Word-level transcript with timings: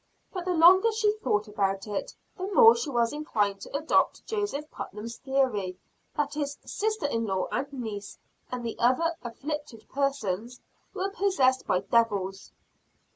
But 0.33 0.45
the 0.45 0.53
longer 0.55 0.91
she 0.91 1.11
thought 1.17 1.47
about 1.47 1.85
it, 1.85 2.15
the 2.35 2.51
more 2.53 2.75
she 2.75 2.89
was 2.89 3.13
inclined 3.13 3.61
to 3.61 3.77
adopt 3.77 4.25
Joseph 4.25 4.71
Putnam's 4.71 5.17
theory, 5.17 5.77
that 6.15 6.33
his 6.33 6.57
sister 6.65 7.05
in 7.05 7.27
law 7.27 7.45
and 7.51 7.71
niece 7.71 8.17
and 8.51 8.65
the 8.65 8.77
other 8.79 9.13
"afflicted" 9.21 9.87
persons 9.89 10.59
were 10.95 11.11
possessed 11.11 11.67
by 11.67 11.81
devils. 11.81 12.51